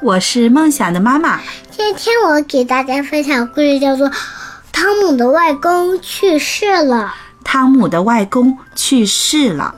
[0.00, 1.40] 我是梦想的妈妈。
[1.70, 4.08] 今天我给大家分享的故事叫做
[4.72, 7.14] 《汤姆的外公去世了》。
[7.44, 9.74] 汤姆的外公去世了。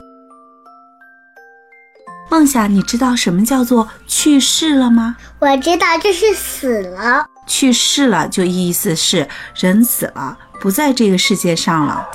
[2.29, 5.17] 梦想，你知道什么叫做去世了吗？
[5.39, 7.25] 我知道，就是死了。
[7.45, 12.07] 去世了就意思是人死了，不在这个世界上了。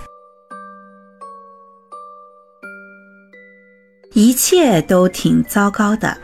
[4.15, 6.17] 一切都挺糟糕的。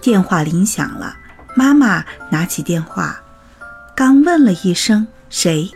[0.00, 1.14] 电话铃响了，
[1.54, 3.20] 妈妈拿起电话，
[3.94, 5.70] 刚问了一声“谁”，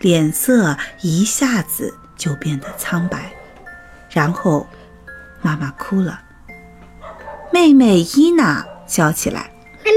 [0.00, 3.30] 脸色一下子就变得苍白，
[4.10, 4.66] 然后
[5.42, 6.20] 妈妈哭了。
[7.52, 9.50] 妹妹伊娜叫起来
[9.84, 9.90] ：“妈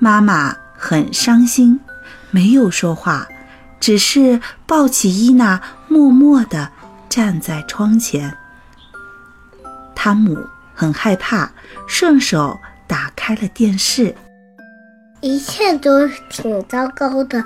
[0.00, 1.78] 妈妈！”妈妈很伤心，
[2.30, 3.28] 没有说话，
[3.78, 6.70] 只是抱起伊娜，默默地
[7.08, 8.36] 站在窗前。
[9.94, 10.36] 汤姆。
[10.82, 11.48] 很害怕，
[11.86, 14.12] 顺手打开了电视。
[15.20, 17.40] 一切都挺糟糕的，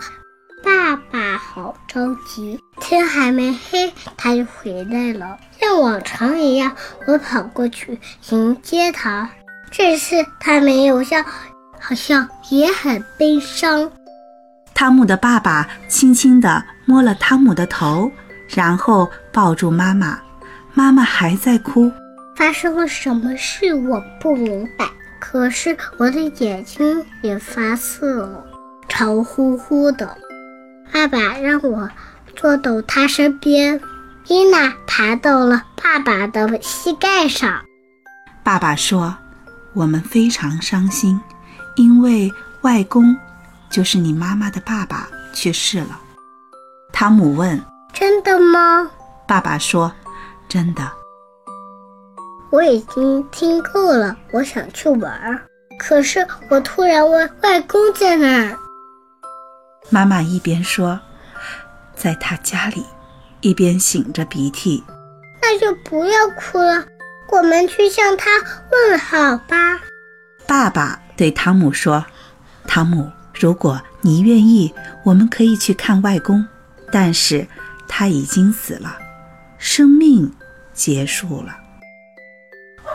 [0.65, 2.59] 爸爸好着急。
[2.81, 5.37] 天还没黑，他就回来了。
[5.61, 6.75] 像往常一样，
[7.07, 9.29] 我跑过去迎接他。
[9.71, 11.23] 这次他没有笑，
[11.79, 13.93] 好像也很悲伤。
[14.73, 18.11] 汤姆的爸爸轻轻地摸了汤姆的头，
[18.49, 20.19] 然后抱住妈妈。
[20.73, 21.93] 妈妈还在哭。
[22.37, 23.75] 发生了什么事？
[23.75, 24.87] 我不明白。
[25.19, 28.45] 可是我的眼睛也发涩了，
[28.89, 30.17] 潮乎乎的。
[30.93, 31.91] 爸爸让我
[32.37, 33.81] 坐到他身边。
[34.29, 37.65] 伊娜爬到了爸爸的膝盖上。
[38.43, 39.17] 爸爸说
[39.73, 41.21] ：“我们非常伤心，
[41.77, 43.17] 因为外公，
[43.71, 46.01] 就是你妈妈的爸爸去世了。”
[46.93, 47.61] 汤姆问
[47.95, 48.91] ：“真的吗？”
[49.27, 49.93] 爸爸说
[50.49, 50.91] ：“真的。”
[52.51, 55.41] 我已经听够了，我想去玩儿。
[55.79, 58.57] 可是我突然问外公在哪儿。
[59.91, 60.99] 妈妈一边说，
[61.95, 62.85] 在他家里，
[63.41, 64.83] 一边擤着鼻涕。
[65.43, 66.85] 那就不要哭了，
[67.31, 68.31] 我们去向他
[68.71, 69.79] 问好吧。
[70.47, 72.05] 爸爸对汤姆说
[72.67, 74.73] ：“汤姆，如果你愿意，
[75.05, 76.47] 我们可以去看外公。
[76.91, 77.47] 但是
[77.89, 78.97] 他已经死了，
[79.59, 80.33] 生命
[80.73, 81.57] 结束了。”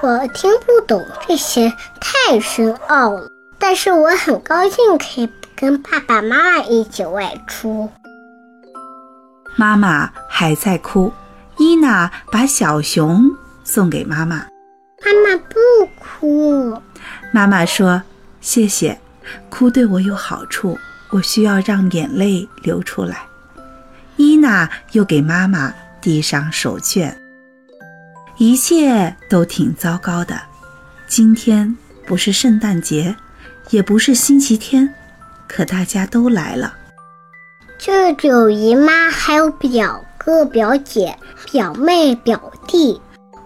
[0.01, 3.29] 我听不懂这些，太深奥了。
[3.59, 7.87] 但是我很高兴可以跟爸爸妈妈一起外出。
[9.55, 11.13] 妈妈还在哭，
[11.57, 13.23] 伊娜把小熊
[13.63, 14.37] 送给妈妈。
[15.05, 15.59] 妈妈不
[15.99, 16.81] 哭。
[17.31, 18.01] 妈妈说
[18.41, 18.99] ：“谢谢，
[19.51, 20.79] 哭对我有好处，
[21.11, 23.27] 我需要让眼泪流出来。”
[24.17, 27.13] 伊娜又给妈妈递上手绢。
[28.41, 30.41] 一切都挺糟糕的。
[31.05, 33.15] 今天不是圣诞节，
[33.69, 34.91] 也不是星期天，
[35.47, 36.73] 可大家都来了。
[37.77, 41.15] 舅舅、姨妈，还有表哥、表姐、
[41.51, 42.99] 表妹、表弟。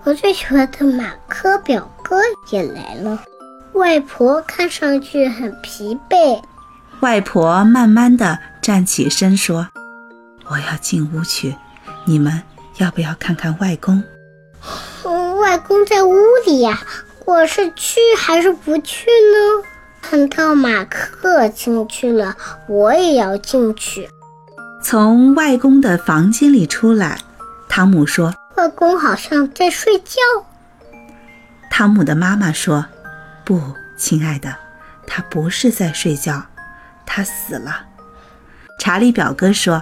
[0.06, 3.22] 我最喜欢的马克表哥也来了。
[3.74, 6.42] 外婆看上去很疲惫。
[7.02, 9.68] 外婆慢慢的站起身说
[10.48, 11.54] ：“我要进屋去，
[12.06, 12.42] 你们
[12.78, 14.02] 要不要看看外公？”
[15.40, 16.16] 外公在屋
[16.46, 16.80] 里呀，
[17.26, 19.68] 我是去还是不去呢？
[20.02, 22.36] 看到马克进去了，
[22.68, 24.10] 我也要进去。
[24.84, 27.20] 从外公的房间里出来，
[27.68, 30.22] 汤姆说：“外公好像在睡觉。”
[31.72, 32.86] 汤姆的妈妈说
[33.44, 33.60] ：“不，
[33.98, 34.56] 亲爱的，
[35.08, 36.44] 他不是在睡觉，
[37.06, 37.86] 他死了。”
[38.80, 39.82] 查理表哥说：“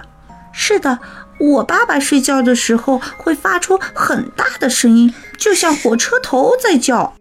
[0.52, 0.98] 是的。”
[1.38, 7.14] 我爸爸睡觉的时候会发出很大的声音，就像火车头在叫。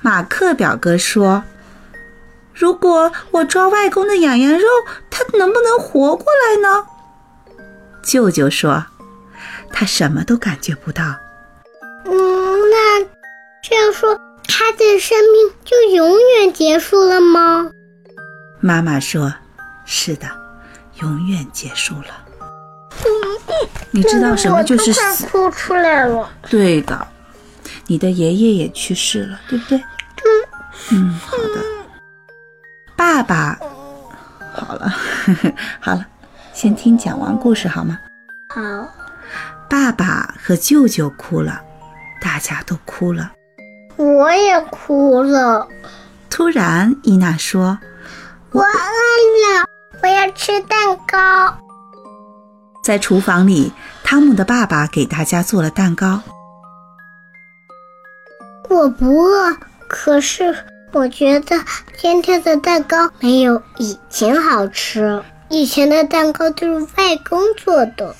[0.00, 1.44] 马克表哥说
[2.54, 4.66] ：“如果我抓外公的痒痒肉，
[5.10, 6.86] 他能不能活过来呢？”
[8.02, 8.86] 舅舅说
[9.70, 11.04] ：“他什么都感觉不到。”
[12.06, 13.04] 嗯，那
[13.62, 17.70] 这样说，他的生命就永远结束了吗？
[18.60, 19.34] 妈妈说
[19.84, 20.26] ：“是的，
[21.02, 22.26] 永远结束了。”
[23.92, 25.26] 你知道什么就是死？
[25.26, 26.30] 哭出来了。
[26.48, 27.06] 对的，
[27.86, 29.82] 你的爷爷也去世了，对不对？
[30.92, 31.60] 嗯，好的。
[32.96, 33.58] 爸爸爸，
[34.66, 34.94] 好了，
[35.80, 36.06] 好了，
[36.52, 37.98] 先听讲完故事好吗？
[38.54, 38.60] 好，
[39.68, 41.60] 爸爸和舅舅哭了，
[42.20, 43.32] 大家都哭了。
[43.96, 45.66] 我也哭了。
[46.30, 47.78] 突然，伊娜说
[48.52, 49.66] ：“我饿了，
[50.02, 51.58] 我要吃蛋糕。”
[52.90, 53.72] 在厨房里，
[54.02, 56.20] 汤姆的爸爸给大家做了蛋糕。
[58.68, 59.56] 我不饿，
[59.86, 60.52] 可是
[60.90, 61.56] 我觉得
[61.96, 65.22] 今天的蛋糕没有以前好吃。
[65.48, 68.12] 以前的蛋糕都是外公做的。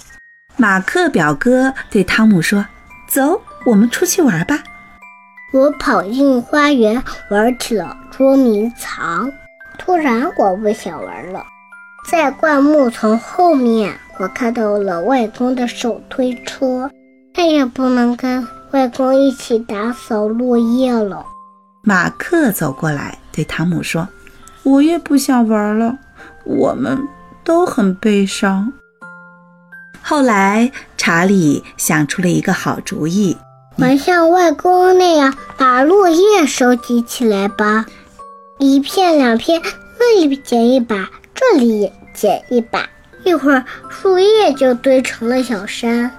[0.56, 2.64] 马克表哥对汤姆说
[3.11, 4.62] ：“走，我们出去玩吧。”
[5.52, 9.28] 我跑进花园玩起了捉迷藏。
[9.76, 11.44] 突然，我不想玩了，
[12.08, 16.90] 在灌木丛后面，我看到了外公的手推车，
[17.34, 21.25] 再也不能跟外公一起打扫落叶了。
[21.82, 24.06] 马克走过来对汤姆说
[24.62, 25.96] ：“我也不想玩了，
[26.44, 26.99] 我们
[27.43, 28.70] 都很悲伤。”
[30.05, 33.34] 后来，查理想出了一个好主意
[33.78, 37.87] ：“我们像外公那样把落叶收集起来吧，
[38.58, 39.62] 一片两片，
[39.99, 42.87] 那里捡一把，这里也捡一把，
[43.25, 46.11] 一会儿树叶就堆成了小山。”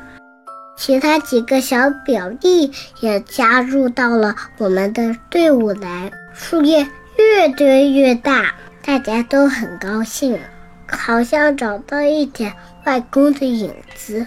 [0.77, 2.71] 其他几个小表弟
[3.01, 6.88] 也加入到了我们的队伍来，树叶
[7.18, 10.39] 越堆越大，大家都很高兴，
[10.88, 12.53] 好像找到一点
[12.86, 14.25] 外公的影子。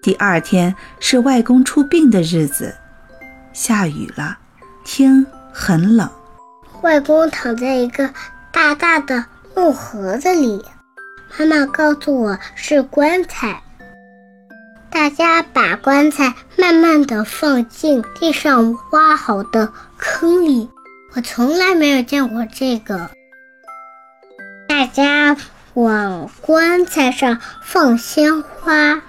[0.00, 2.74] 第二天是外公出殡的日子，
[3.52, 4.38] 下雨了，
[4.84, 6.08] 天很冷。
[6.80, 8.08] 外公躺在一个
[8.50, 10.64] 大大的木盒子里，
[11.38, 13.62] 妈妈告诉我是棺材。
[14.90, 20.68] 大家把棺材慢慢的放进地上挖好的坑里。
[21.14, 23.10] 我从来没有见过这个。
[24.68, 25.36] 大家
[25.74, 29.02] 往棺材上放鲜花。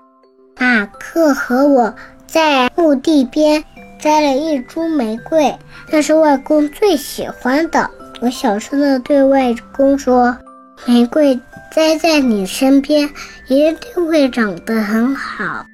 [0.59, 1.95] 马克和我
[2.27, 3.63] 在墓地边
[3.99, 5.57] 摘了一株玫瑰，
[5.91, 7.89] 那是外公最喜欢的。
[8.21, 10.37] 我小声的对外公说
[10.85, 11.39] ：“玫瑰
[11.73, 13.09] 栽在你身边，
[13.47, 15.65] 一定会长得很好。”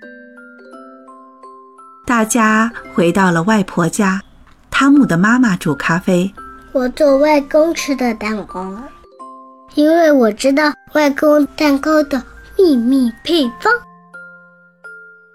[2.05, 4.21] 大家回到了外婆家，
[4.69, 6.31] 汤姆的妈妈煮咖啡，
[6.71, 8.77] 我做外公吃的蛋糕，
[9.73, 12.21] 因为我知道外公蛋糕的
[12.55, 13.73] 秘密配方。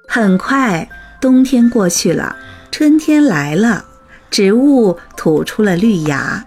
[0.06, 0.88] 很快，
[1.20, 2.37] 冬天过去了，
[2.70, 3.85] 春天来了，
[4.31, 6.44] 植物吐出了绿芽。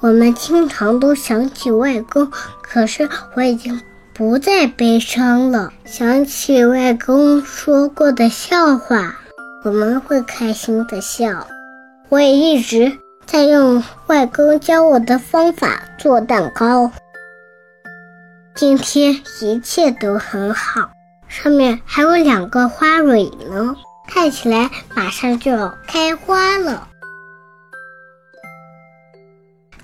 [0.00, 2.30] 我们经常都想起外公，
[2.62, 3.80] 可是我已经。
[4.18, 5.70] 不再悲伤了。
[5.84, 9.14] 想起外公说过的笑话，
[9.62, 11.46] 我们会开心的笑。
[12.08, 12.90] 我也一直
[13.26, 16.90] 在用外公教我的方法做蛋糕。
[18.54, 20.88] 今天一切都很好，
[21.28, 23.76] 上面还有两个花蕊呢，
[24.08, 26.88] 看起来马上就要开花了。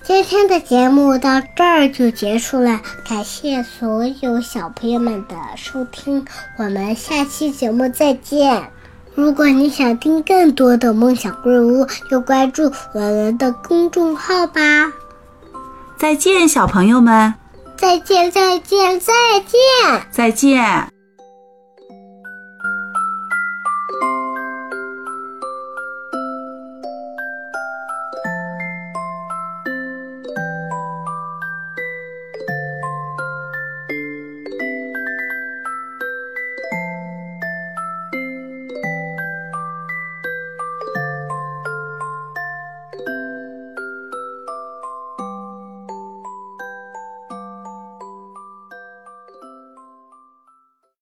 [0.05, 6.25] 今天的节目到这儿就结束了，感谢所有小朋友们的收听，
[6.57, 8.69] 我们下期节目再见。
[9.15, 14.91] 如果你想听更多的梦想故事屋，就关注我们的公众号吧。
[15.97, 17.33] 再见，小朋友们！
[17.77, 20.92] 再见，再见，再见，再见。